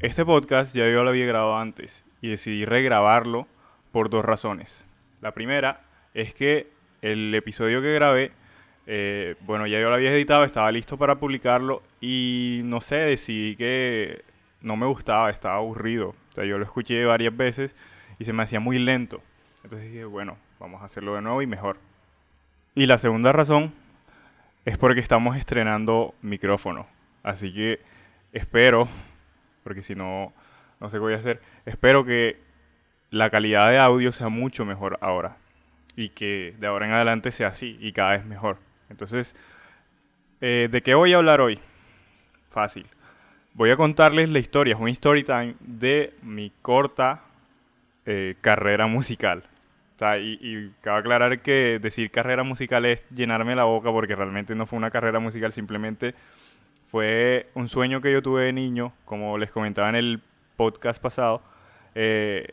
[0.00, 3.48] Este podcast ya yo lo había grabado antes y decidí regrabarlo
[3.90, 4.84] por dos razones.
[5.20, 5.80] La primera
[6.14, 6.70] es que
[7.02, 8.30] el episodio que grabé,
[8.86, 13.56] eh, bueno, ya yo lo había editado, estaba listo para publicarlo y no sé, decidí
[13.56, 14.22] que
[14.60, 16.10] no me gustaba, estaba aburrido.
[16.10, 17.74] O sea, yo lo escuché varias veces
[18.20, 19.20] y se me hacía muy lento.
[19.64, 21.76] Entonces dije, bueno, vamos a hacerlo de nuevo y mejor.
[22.76, 23.74] Y la segunda razón
[24.64, 26.86] es porque estamos estrenando micrófono.
[27.24, 27.80] Así que
[28.32, 28.88] espero,
[29.68, 30.32] porque si no,
[30.80, 32.40] no sé qué voy a hacer, espero que
[33.10, 35.36] la calidad de audio sea mucho mejor ahora.
[35.94, 38.56] Y que de ahora en adelante sea así y cada vez mejor.
[38.88, 39.36] Entonces,
[40.40, 41.60] eh, ¿de qué voy a hablar hoy?
[42.48, 42.86] Fácil.
[43.52, 47.24] Voy a contarles la historia, es un story time de mi corta
[48.06, 49.42] eh, carrera musical.
[49.96, 54.16] O sea, y, y cabe aclarar que decir carrera musical es llenarme la boca porque
[54.16, 56.14] realmente no fue una carrera musical, simplemente
[56.88, 60.22] fue un sueño que yo tuve de niño, como les comentaba en el
[60.56, 61.42] podcast pasado,
[61.94, 62.48] eh,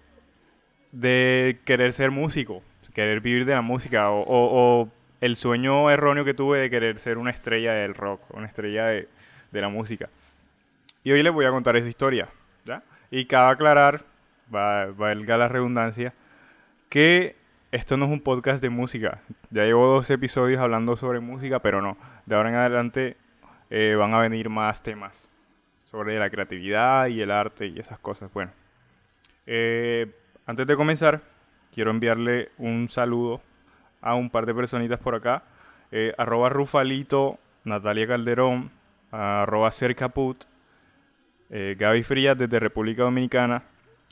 [0.91, 2.61] de querer ser músico,
[2.93, 4.89] querer vivir de la música, o,
[5.21, 9.07] el sueño erróneo que tuve de querer ser una estrella del rock, una estrella de,
[9.51, 10.09] la música.
[11.03, 12.27] Y hoy les voy a contar esa historia,
[12.65, 12.83] ¿ya?
[13.09, 14.03] Y cabe aclarar,
[14.53, 16.13] va, valga la redundancia,
[16.89, 17.37] que
[17.71, 19.21] esto no es un podcast de música.
[19.49, 21.97] Ya llevo dos episodios hablando sobre música, pero no.
[22.25, 23.15] De ahora en adelante
[23.77, 25.27] eh, van a venir más temas
[25.91, 28.31] sobre la creatividad y el arte y esas cosas.
[28.31, 28.53] Bueno,
[29.45, 31.21] eh, antes de comenzar,
[31.73, 33.41] quiero enviarle un saludo
[33.99, 35.43] a un par de personitas por acá.
[35.91, 38.71] Eh, arroba Rufalito, Natalia Calderón,
[39.11, 40.45] arroba Cercaput,
[41.49, 43.63] eh, Gaby Frías desde República Dominicana,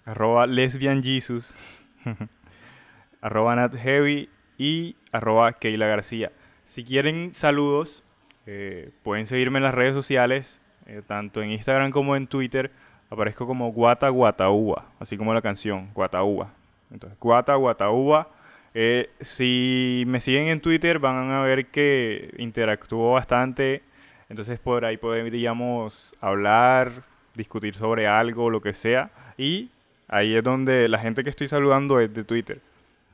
[0.04, 1.56] arroba Lesbian Jesus,
[3.22, 6.34] arroba Nat Heavy y arroba Keila García.
[6.66, 8.04] Si quieren saludos,
[8.46, 12.72] eh, pueden seguirme en las redes sociales, eh, tanto en Instagram como en Twitter.
[13.10, 16.50] Aparezco como Guata Guataúba, así como la canción, Guataúba.
[16.92, 18.30] Entonces, Guata Guataúba.
[18.76, 23.84] Eh, si me siguen en Twitter van a ver que interactúo bastante.
[24.30, 27.04] Entonces por ahí podríamos hablar,
[27.36, 29.12] discutir sobre algo, lo que sea.
[29.38, 29.70] Y
[30.08, 32.62] ahí es donde la gente que estoy saludando es de Twitter.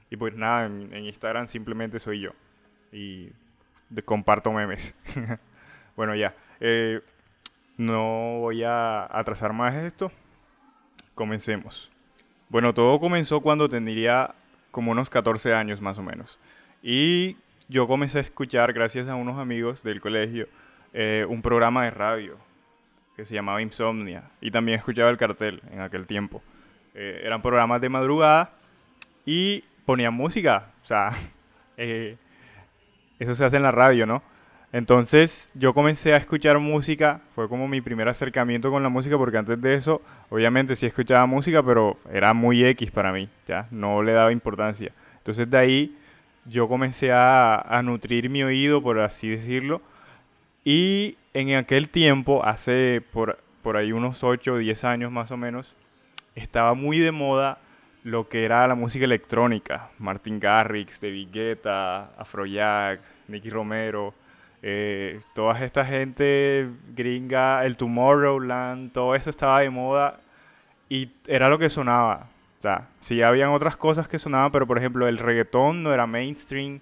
[0.09, 2.31] Y pues nada, en, en Instagram simplemente soy yo.
[2.92, 3.30] Y
[3.90, 4.96] de comparto memes.
[5.96, 6.36] bueno, ya.
[6.60, 7.02] Eh,
[7.78, 10.12] no voy a atrasar más esto.
[11.16, 11.90] Comencemos.
[12.50, 14.36] Bueno, todo comenzó cuando tendría
[14.72, 16.40] como unos 14 años más o menos.
[16.82, 20.48] Y yo comencé a escuchar, gracias a unos amigos del colegio,
[20.94, 22.38] eh, un programa de radio
[23.16, 24.24] que se llamaba Insomnia.
[24.42, 26.42] Y también escuchaba el cartel en aquel tiempo.
[26.96, 28.52] Eh, eran programas de madrugada
[29.26, 30.72] y ponían música.
[30.84, 31.18] O sea,
[33.19, 34.24] eso se hace en la radio, ¿no?
[34.72, 39.38] Entonces yo comencé a escuchar música, fue como mi primer acercamiento con la música, porque
[39.38, 44.03] antes de eso, obviamente sí escuchaba música, pero era muy X para mí, ya, no
[44.03, 44.91] le daba importancia.
[45.18, 45.97] Entonces de ahí
[46.46, 49.81] yo comencé a, nutrir mi oído, por así decirlo,
[50.63, 55.38] y en aquel tiempo, hace por, por ahí unos 8 o 10 años más o
[55.38, 55.75] menos,
[56.36, 57.57] estaba muy de moda
[58.04, 59.90] lo que era la música electrónica.
[59.98, 64.14] Martin Garrix, David Guetta, Afrojack, Nicky Romero,
[64.62, 70.20] eh, toda esta gente gringa, el Tomorrowland, todo eso estaba de moda
[70.90, 72.28] y era lo que sonaba.
[72.60, 76.08] O sea, sí habían otras cosas que sonaban, pero por ejemplo el reggaetón no era
[76.08, 76.81] mainstream,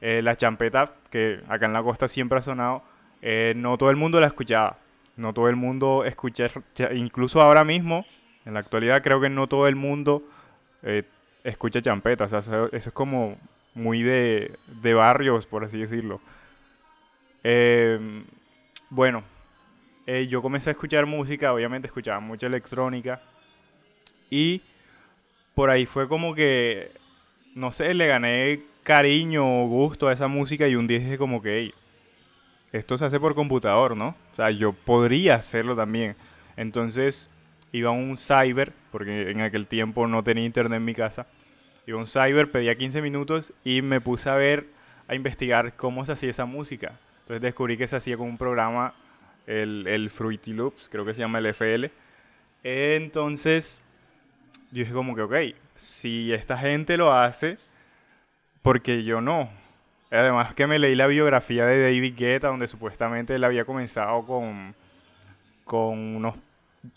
[0.00, 2.82] eh, la champeta, que acá en la costa siempre ha sonado,
[3.20, 4.78] eh, no todo el mundo la escuchaba.
[5.16, 6.48] No todo el mundo escucha,
[6.94, 8.06] incluso ahora mismo,
[8.44, 10.22] en la actualidad creo que no todo el mundo
[10.82, 11.04] eh,
[11.44, 12.24] escucha champeta.
[12.24, 13.38] O sea, eso, es como
[13.74, 16.20] muy de, de, barrios, por así decirlo.
[17.44, 18.24] Eh,
[18.90, 19.22] bueno,
[20.06, 23.20] eh, yo comencé a escuchar música, obviamente escuchaba mucha electrónica.
[24.30, 24.62] Y
[25.54, 26.92] por ahí fue como que,
[27.54, 31.42] no sé, le gané cariño o gusto a esa música y un día dije como
[31.42, 31.72] que,
[32.72, 34.14] esto se hace por computador, ¿no?
[34.32, 36.16] O sea, yo podría hacerlo también.
[36.56, 37.28] Entonces
[37.72, 41.26] iba a un cyber, porque en aquel tiempo no tenía internet en mi casa.
[41.86, 44.66] Iba a un cyber, pedía 15 minutos y me puse a ver,
[45.06, 46.98] a investigar cómo se hacía esa música.
[47.20, 48.94] Entonces descubrí que se hacía con un programa,
[49.46, 51.90] el, el Fruity Loops, creo que se llama el FL.
[52.62, 53.80] Entonces,
[54.70, 55.34] yo dije como que, ok,
[55.76, 57.56] si esta gente lo hace,
[58.62, 59.50] porque yo no?
[60.10, 64.74] Además que me leí la biografía de David Guetta, donde supuestamente él había comenzado con,
[65.64, 66.34] con unos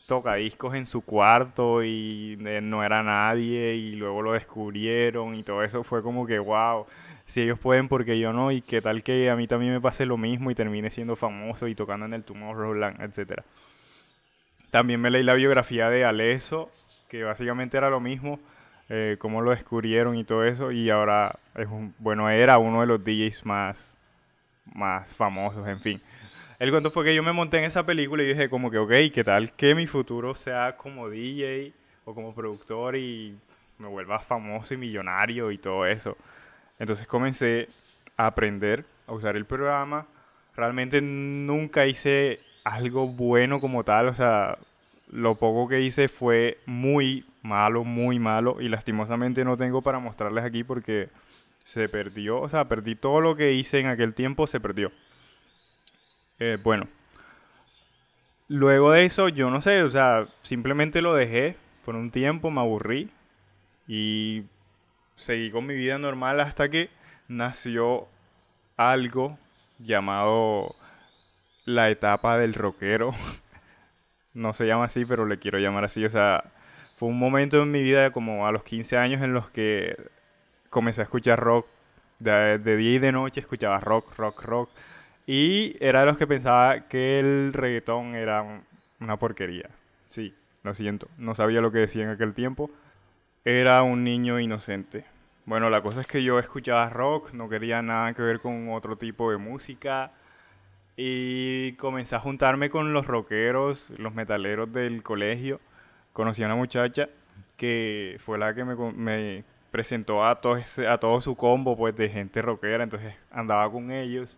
[0.06, 5.84] tocadiscos en su cuarto y no era nadie y luego lo descubrieron y todo eso
[5.84, 6.86] fue como que wow,
[7.26, 10.06] si ellos pueden porque yo no y qué tal que a mí también me pase
[10.06, 13.44] lo mismo y termine siendo famoso y tocando en el Tomorrowland, etcétera.
[14.70, 16.72] También me leí la biografía de Aleso,
[17.10, 18.40] que básicamente era lo mismo,
[18.90, 21.68] eh, cómo lo descubrieron y todo eso, y ahora es
[22.00, 23.96] bueno, era uno de los DJs más,
[24.74, 26.02] más famosos, en fin.
[26.62, 28.92] El cuento fue que yo me monté en esa película y dije como que, ok,
[29.12, 31.74] ¿qué tal que mi futuro sea como DJ
[32.06, 33.36] o como productor y
[33.80, 36.16] me vuelva famoso y millonario y todo eso?
[36.78, 37.68] Entonces comencé
[38.16, 40.06] a aprender a usar el programa.
[40.56, 44.60] Realmente nunca hice algo bueno como tal, o sea,
[45.10, 50.44] lo poco que hice fue muy malo, muy malo y lastimosamente no tengo para mostrarles
[50.44, 51.10] aquí porque
[51.64, 54.92] se perdió, o sea, perdí todo lo que hice en aquel tiempo, se perdió.
[56.44, 56.88] Eh, bueno,
[58.48, 61.56] luego de eso, yo no sé, o sea, simplemente lo dejé
[61.86, 63.12] por un tiempo, me aburrí
[63.88, 64.46] y
[65.16, 66.90] seguí con mi vida normal hasta que
[67.28, 68.08] nació
[68.76, 69.38] algo
[69.78, 70.76] llamado
[71.66, 73.14] la etapa del rockero.
[74.34, 76.04] no se llama así, pero le quiero llamar así.
[76.06, 76.44] O sea,
[76.98, 79.96] fue un momento en mi vida como a los 15 años en los que
[80.72, 81.68] comencé a escuchar rock.
[82.18, 84.70] De, de día y de noche escuchaba rock, rock, rock.
[85.34, 88.64] Y era de los que pensaba que el reggaetón era
[89.00, 89.70] una porquería.
[90.10, 91.08] Sí, lo siento.
[91.18, 92.70] No sabía lo que decía en aquel tiempo.
[93.46, 95.06] Era un niño inocente.
[95.46, 98.98] Bueno, la cosa es que yo escuchaba rock, no quería nada que ver con otro
[98.98, 100.12] tipo de música.
[100.98, 105.62] Y comencé a juntarme con los rockeros, los metaleros del colegio.
[106.12, 107.08] Conocí a una muchacha
[107.56, 110.58] que fue la que me, presentó a todo,
[110.90, 112.84] a todo su combo pues, de gente rockera.
[112.84, 114.38] Entonces andaba con ellos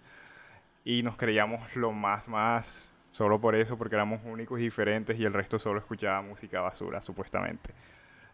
[0.83, 5.25] y nos creíamos lo más, más, solo por eso, porque éramos únicos y diferentes y
[5.25, 7.73] el resto solo escuchaba música basura, supuestamente.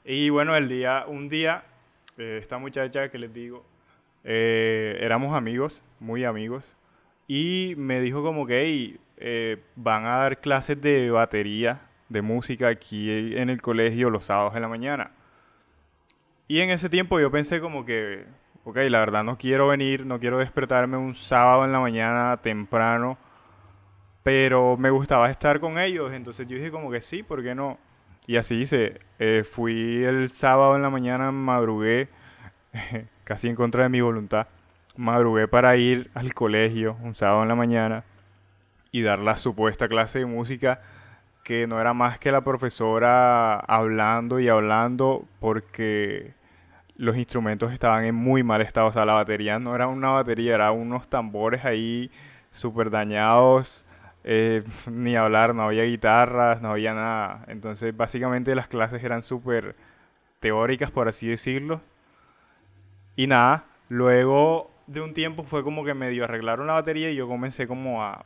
[0.06, 1.64] Y bueno, el día, un día,
[2.18, 3.66] eh, esta muchacha que les digo,
[4.24, 6.76] eh, éramos amigos, muy amigos,
[7.28, 13.38] y me dijo como que eh, van a dar clases de batería, de música aquí
[13.38, 15.12] en el colegio los sábados en la mañana.
[16.48, 18.26] Y en ese tiempo yo pensé como que,
[18.64, 23.18] ok, la verdad no quiero venir, no quiero despertarme un sábado en la mañana temprano,
[24.24, 27.78] pero me gustaba estar con ellos, entonces yo dije como que sí, ¿por qué no?
[28.28, 32.10] Y así hice, eh, fui el sábado en la mañana, madrugué,
[33.24, 34.48] casi en contra de mi voluntad,
[34.96, 38.04] madrugué para ir al colegio un sábado en la mañana
[38.92, 40.82] y dar la supuesta clase de música
[41.44, 46.34] que no era más que la profesora hablando y hablando porque
[47.00, 48.88] los instrumentos estaban en muy mal estado.
[48.88, 52.12] O sea, la batería no era una batería, era unos tambores ahí
[52.52, 53.86] súper dañados.
[54.26, 57.46] Eh, ni hablar, no había guitarras, no había nada.
[57.48, 59.76] Entonces, básicamente las clases eran súper
[60.42, 61.82] teóricas, por así decirlo.
[63.16, 67.28] Y nada, luego de un tiempo fue como que medio arreglaron la batería y yo
[67.30, 68.26] comencé como a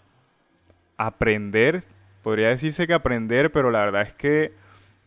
[0.98, 1.84] aprender.
[2.24, 4.63] Podría decirse que aprender, pero la verdad es que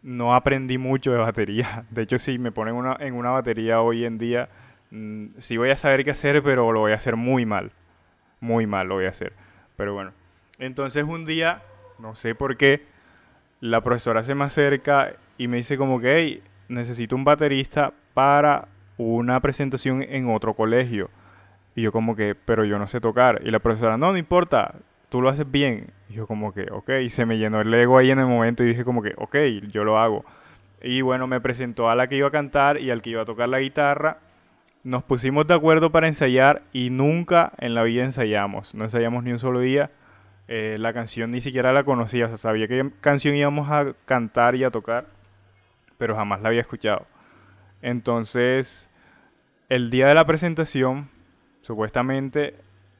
[0.06, 1.84] no aprendí mucho de batería.
[1.90, 4.48] De hecho, si me ponen una, en una batería hoy en día,
[4.90, 7.72] mm, sí voy a saber qué hacer, pero lo voy a hacer muy mal.
[8.40, 9.32] Muy mal lo voy a hacer.
[9.76, 10.12] Pero bueno.
[10.58, 11.62] Entonces un día,
[11.98, 12.86] no sé por qué,
[13.60, 18.68] la profesora se me acerca y me dice como que, hey, necesito un baterista para
[18.96, 21.10] una presentación en otro colegio.
[21.74, 23.40] Y yo como que, pero yo no sé tocar.
[23.44, 24.76] Y la profesora, no, no importa,
[25.08, 25.92] tú lo haces bien.
[26.08, 28.64] Y yo como que, ok, y se me llenó el ego ahí en el momento
[28.64, 29.36] y dije como que, ok,
[29.70, 30.24] yo lo hago.
[30.82, 33.24] Y bueno, me presentó a la que iba a cantar y al que iba a
[33.24, 34.18] tocar la guitarra.
[34.84, 38.74] Nos pusimos de acuerdo para ensayar y nunca en la vida ensayamos.
[38.74, 39.90] No ensayamos ni un solo día.
[40.48, 42.26] Eh, la canción ni siquiera la conocía.
[42.26, 45.06] O sea, sabía qué canción íbamos a cantar y a tocar,
[45.98, 47.06] pero jamás la había escuchado.
[47.82, 48.88] Entonces,
[49.68, 51.10] el día de la presentación,
[51.62, 52.54] supuestamente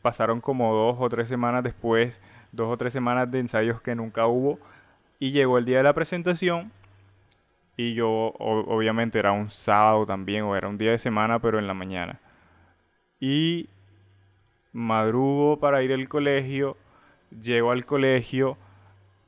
[0.06, 2.20] pasaron como dos o tres semanas después,
[2.52, 4.60] dos o tres semanas de ensayos que nunca hubo.
[5.18, 6.70] Y llegó el día de la presentación
[7.76, 8.08] y yo
[8.38, 12.20] obviamente era un sábado también o era un día de semana pero en la mañana.
[13.18, 13.68] Y
[14.72, 16.76] madrugo para ir al colegio,
[17.42, 18.56] llego al colegio,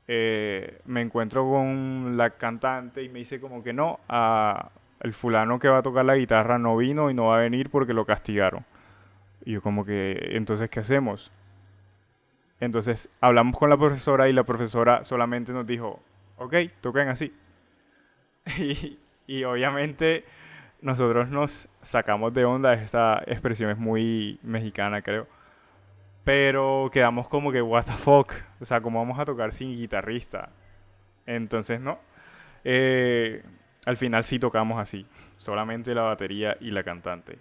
[0.07, 4.69] eh, me encuentro con la cantante y me dice como que no, a,
[5.01, 7.69] el fulano que va a tocar la guitarra no vino y no va a venir
[7.69, 8.63] porque lo castigaron.
[9.45, 11.31] Y yo como que, entonces, ¿qué hacemos?
[12.59, 16.01] Entonces hablamos con la profesora y la profesora solamente nos dijo,
[16.37, 17.33] ok, toquen así.
[19.27, 20.25] y, obviamente
[20.81, 25.27] nosotros nos sacamos de onda, esta expresión es muy mexicana creo.
[26.23, 30.49] Pero quedamos como que, what the fuck, o sea, ¿cómo vamos a tocar sin guitarrista?
[31.25, 31.99] Entonces, no.
[32.63, 33.43] Eh,
[33.85, 35.05] al final sí tocamos así,
[35.37, 37.39] solamente la batería y la cantante.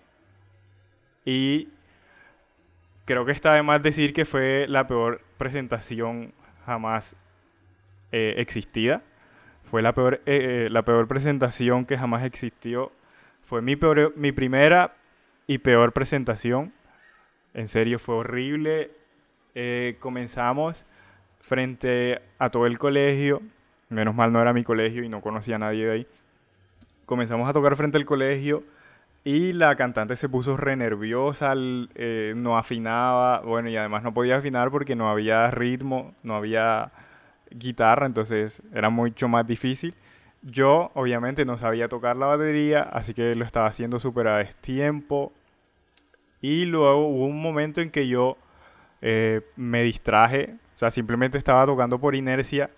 [1.24, 1.68] Y
[3.08, 6.34] creo que está de más decir que fue la peor presentación
[6.66, 7.16] jamás
[8.12, 9.02] eh, existida.
[9.64, 12.92] Fue la peor, eh, eh, la peor presentación que jamás existió.
[13.44, 14.94] Fue mi, peor, mi primera
[15.46, 16.74] y peor presentación.
[17.54, 18.90] En serio, fue horrible.
[20.00, 20.84] comenzamos
[21.40, 23.40] frente a todo el colegio.
[23.88, 26.06] Menos mal no era mi colegio y no conocía a nadie de ahí.
[27.06, 28.64] Comenzamos a tocar frente al colegio
[29.24, 34.36] y la cantante se puso re nerviosa, eh, no afinaba, bueno, y además no podía
[34.36, 36.92] afinar porque no había ritmo, no había
[37.50, 39.94] guitarra, entonces era mucho más difícil.
[40.42, 45.32] Yo obviamente no sabía tocar la batería, así que lo estaba haciendo súper a destiempo.
[46.40, 48.36] Y luego hubo un momento en que yo
[49.02, 52.70] eh, me distraje, o sea, simplemente estaba tocando por inercia.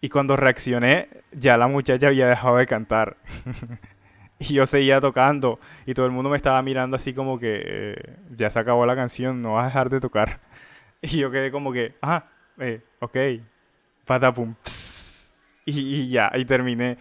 [0.00, 3.16] Y cuando reaccioné, ya la muchacha había dejado de cantar.
[4.38, 8.16] Y yo seguía tocando y todo el mundo me estaba mirando así como que eh,
[8.36, 10.40] ya se acabó la canción, no vas a dejar de tocar.
[11.02, 12.24] Y yo quedé como que, ah,
[12.58, 13.16] eh, ok,
[14.06, 14.54] patapum,
[15.66, 16.96] y, y, ya, y terminé.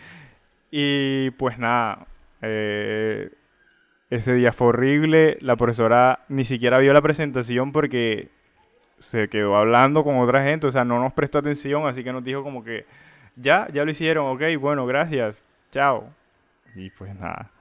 [0.70, 2.06] Y pues nada,
[2.42, 3.32] eh,
[4.10, 8.30] ese día fue horrible, la profesora ni siquiera vio la presentación porque
[9.00, 12.24] se quedó hablando con otra gente, o sea, no nos prestó atención, así que nos
[12.24, 12.86] dijo como que,
[13.36, 16.14] ya, ya lo hicieron, ok, bueno, gracias, chao.
[16.76, 17.52] Y pues nada.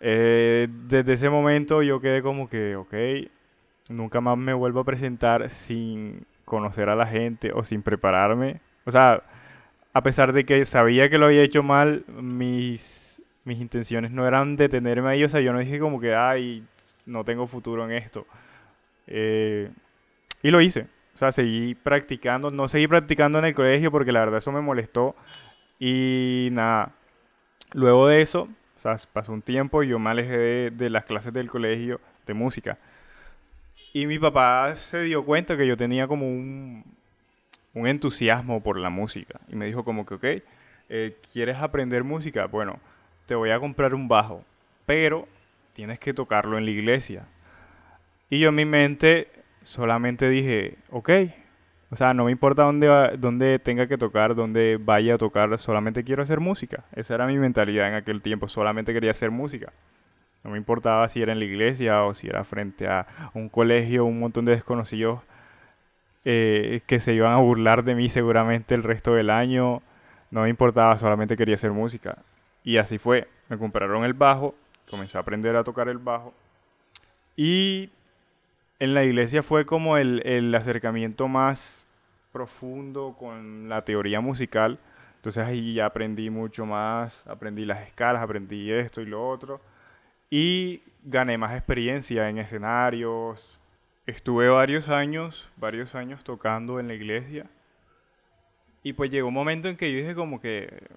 [0.00, 2.94] Eh, desde ese momento yo quedé como que, ok,
[3.88, 8.60] nunca más me vuelvo a presentar sin conocer a la gente o sin prepararme.
[8.84, 9.22] O sea,
[9.92, 14.56] a pesar de que sabía que lo había hecho mal, mis, mis intenciones no eran
[14.56, 15.24] detenerme ahí.
[15.24, 16.64] O sea, yo no dije como que, ay,
[17.06, 18.26] no tengo futuro en esto.
[19.06, 19.70] Eh,
[20.42, 20.86] y lo hice.
[21.14, 22.50] O sea, seguí practicando.
[22.50, 25.14] No seguí practicando en el colegio porque la verdad eso me molestó.
[25.78, 26.92] Y nada,
[27.74, 31.32] Luego de eso, o sea, pasó un tiempo y yo me alejé de, las clases
[31.32, 32.78] del colegio de música.
[33.92, 36.84] Y mi papá se dio cuenta que yo tenía como un,
[37.74, 39.40] un entusiasmo por la música.
[39.48, 40.24] Y me dijo como que, ok,
[40.88, 42.46] eh, ¿quieres aprender música?
[42.46, 42.78] Bueno,
[43.26, 44.44] te voy a comprar un bajo,
[44.86, 45.28] pero
[45.72, 47.26] tienes que tocarlo en la iglesia.
[48.28, 49.28] Y yo en mi mente
[49.62, 51.10] solamente dije, ok,
[51.92, 56.02] o sea, no me importa dónde, dónde tenga que tocar, dónde vaya a tocar, solamente
[56.04, 56.84] quiero hacer música.
[56.94, 59.74] Esa era mi mentalidad en aquel tiempo, solamente quería hacer música.
[60.42, 64.06] No me importaba si era en la iglesia o si era frente a un colegio,
[64.06, 65.20] un montón de desconocidos
[66.24, 69.82] eh, que se iban a burlar de mí seguramente el resto del año.
[70.30, 72.16] No me importaba, solamente quería hacer música.
[72.64, 73.28] Y así fue.
[73.50, 74.54] Me compraron el bajo,
[74.88, 76.32] comencé a aprender a tocar el bajo.
[77.36, 77.90] Y
[78.82, 81.86] en la iglesia fue como el, el acercamiento más
[82.32, 84.80] profundo con la teoría musical.
[85.14, 89.60] Entonces ahí ya aprendí mucho más, aprendí las escalas, aprendí esto y lo otro.
[90.30, 93.56] Y gané más experiencia en escenarios.
[94.04, 97.46] Estuve varios años, varios años tocando en la iglesia.
[98.82, 100.88] Y pues llegó un momento en que yo dije como que,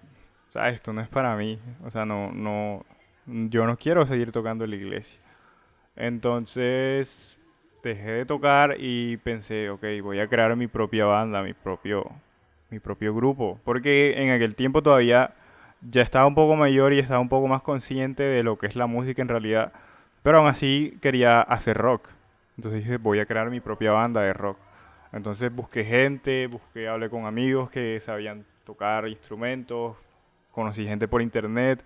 [0.48, 1.60] o sea, esto no es para mí.
[1.84, 2.84] O sea, no, no,
[3.26, 5.20] yo no quiero seguir tocando en la iglesia.
[5.94, 7.35] Entonces
[7.86, 12.10] dejé de tocar y pensé, ok, voy a crear mi propia banda, mi propio,
[12.70, 13.60] mi propio grupo.
[13.64, 15.34] Porque en aquel tiempo todavía
[15.80, 18.76] ya estaba un poco mayor y estaba un poco más consciente de lo que es
[18.76, 19.72] la música en realidad.
[20.22, 22.08] Pero aún así quería hacer rock.
[22.56, 24.58] Entonces dije, voy a crear mi propia banda de rock.
[25.12, 29.96] Entonces busqué gente, busqué, hablé con amigos que sabían tocar instrumentos,
[30.50, 31.84] conocí gente por internet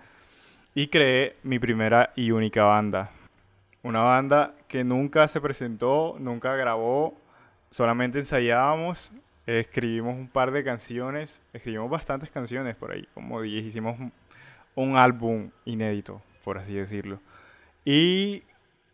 [0.74, 3.10] y creé mi primera y única banda.
[3.82, 7.16] Una banda que nunca se presentó, nunca grabó,
[7.70, 9.12] solamente ensayábamos,
[9.46, 13.96] escribimos un par de canciones, escribimos bastantes canciones por ahí, como 10, hicimos
[14.74, 17.20] un, álbum inédito, por así decirlo.
[17.84, 18.42] Y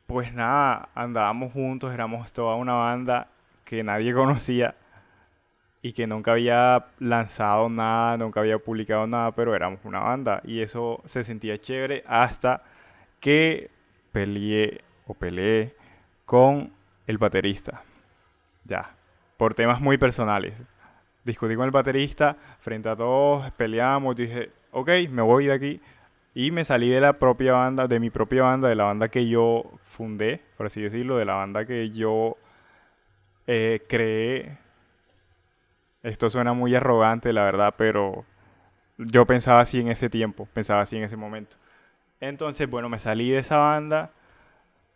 [0.06, 3.28] pues nada, andábamos juntos, éramos toda una banda
[3.64, 4.76] que nadie conocía
[5.82, 10.60] y que nunca había lanzado nada, nunca había publicado nada, pero éramos una banda y
[10.60, 12.62] eso se sentía chévere hasta
[13.20, 13.70] que
[14.16, 15.76] peleé o peleé
[16.24, 16.72] con
[17.06, 17.82] el baterista.
[18.64, 18.94] Ya,
[19.36, 20.54] por temas muy personales.
[21.22, 25.80] Discutí con el baterista, frente a todos, peleamos, dije, ok, me voy de aquí.
[26.34, 29.28] Y me salí de la propia banda, de mi propia banda, de la banda que
[29.28, 32.38] yo fundé, por así decirlo, de la banda que yo
[33.46, 34.56] eh, creé.
[36.02, 38.24] Esto suena muy arrogante, la verdad, pero
[38.96, 41.58] yo pensaba así en ese tiempo, pensaba así en ese momento.
[42.20, 44.10] Entonces, bueno, me salí de esa banda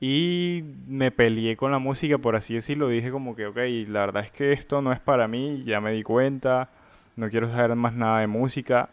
[0.00, 2.88] y me peleé con la música, por así decirlo.
[2.88, 3.58] Dije como que, ok,
[3.88, 6.70] la verdad es que esto no es para mí, ya me di cuenta,
[7.16, 8.88] no quiero saber más nada de música,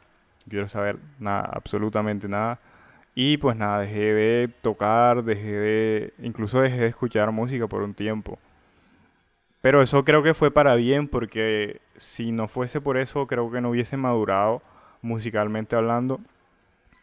[0.46, 2.60] no quiero saber nada, absolutamente nada.
[3.16, 7.94] Y pues nada, dejé de tocar, dejé de, incluso dejé de escuchar música por un
[7.94, 8.38] tiempo.
[9.62, 13.60] Pero eso creo que fue para bien porque si no fuese por eso creo que
[13.62, 14.62] no hubiese madurado
[15.02, 16.20] musicalmente hablando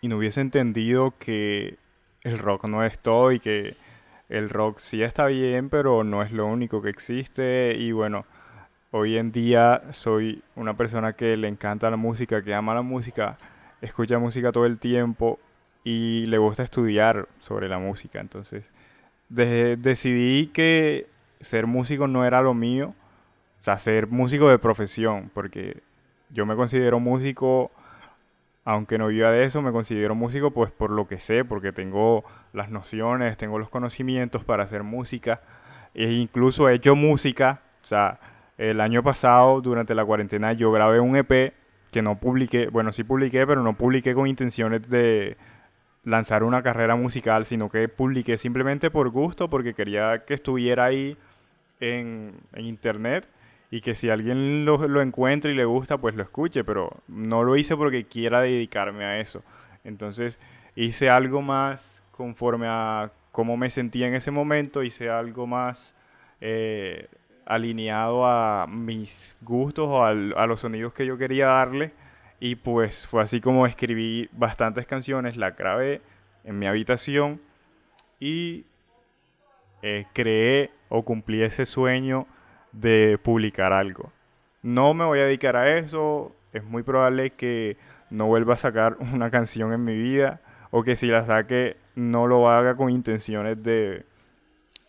[0.05, 1.79] y no hubiese entendido que
[2.25, 3.75] el rock no es todo y que
[4.29, 8.27] el rock sí está bien, pero no es lo único que existe y bueno,
[8.91, 13.39] hoy en día soy una persona que le encanta la música, que ama la música,
[13.81, 15.39] escucha música todo el tiempo
[15.85, 18.21] y le gusta estudiar sobre la música.
[18.21, 18.69] Entonces,
[19.31, 21.07] decidí que
[21.41, 22.93] ser músico no era lo mío,
[23.59, 25.79] o sea, ser músico de profesión, porque
[26.29, 27.71] yo me considero músico,
[28.65, 32.25] aunque no viva de eso, me considero músico pues por lo que sé, porque tengo
[32.53, 35.43] las nociones, tengo los conocimientos para hacer música,
[35.95, 38.19] e incluso he hecho música, o sea,
[38.59, 41.53] el año pasado, durante la cuarentena, yo grabé un EP
[41.91, 45.37] que no publiqué, bueno, sí publiqué, pero no publiqué con intenciones de
[46.05, 51.17] lanzar una carrera musical, sino que publiqué simplemente por gusto, porque quería que estuviera ahí
[51.81, 53.29] en, internet
[53.75, 57.43] y que si alguien lo, lo encuentra y le gusta, pues lo escuche, pero no
[57.43, 59.43] lo hice porque quiera dedicarme a eso.
[59.83, 60.39] Entonces
[60.77, 65.97] hice algo más conforme a cómo me sentía en ese momento, hice algo más
[66.41, 67.09] eh,
[67.47, 71.91] alineado a mis gustos o a los sonidos que yo quería darle.
[72.39, 76.01] Y pues fue así como escribí bastantes canciones, la grabé
[76.45, 77.41] en mi habitación
[78.21, 78.67] y
[79.83, 82.29] eh, creé o cumplí ese sueño
[82.75, 84.13] de publicar algo.
[84.63, 87.77] No me voy a dedicar a eso, es muy probable que
[88.11, 90.41] no vuelva a sacar una canción en mi vida
[90.71, 94.05] o que si la saque no lo haga con intenciones de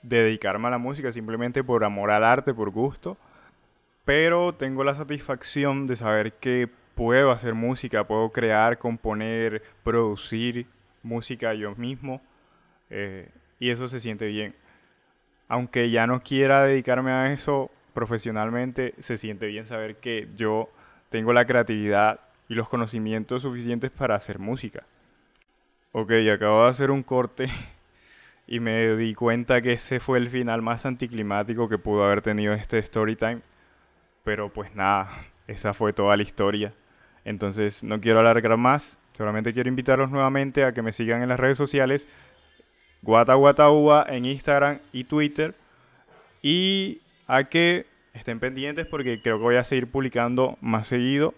[0.02, 3.18] dedicarme a la música simplemente por amor al arte, por gusto.
[4.04, 10.68] Pero tengo la satisfacción de saber que puedo hacer música, puedo crear, componer, producir
[11.04, 12.22] música yo mismo.
[12.90, 14.56] Eh, y eso se siente bien.
[15.48, 20.70] Aunque ya no quiera dedicarme a eso profesionalmente, se siente bien saber que yo
[21.10, 24.84] tengo la creatividad y los conocimientos suficientes para hacer música.
[25.92, 27.48] Ok, acabo de hacer un corte
[28.48, 32.54] y me di cuenta que ese fue el final más anticlimático que pudo haber tenido
[32.54, 33.42] este story time.
[34.24, 35.10] Pero pues nada,
[35.48, 36.74] esa fue toda la historia.
[37.24, 41.40] Entonces no quiero alargar más, solamente quiero invitarlos nuevamente a que me sigan en las
[41.40, 42.08] redes sociales,
[43.02, 45.56] guataguataúa en Instagram y Twitter,
[46.42, 51.34] y a que estén pendientes porque creo que voy a seguir publicando más seguido.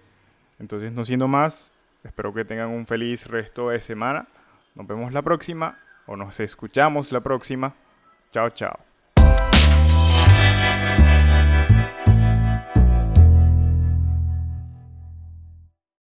[0.59, 1.71] Entonces no siendo más,
[2.03, 4.27] espero que tengan un feliz resto de semana.
[4.75, 7.73] Nos vemos la próxima o nos escuchamos la próxima.
[8.31, 8.86] Chao, chao.